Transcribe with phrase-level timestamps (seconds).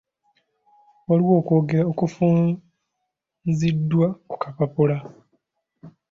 [1.07, 4.97] Waliwo okwogera okufunziddwa ku kapapula.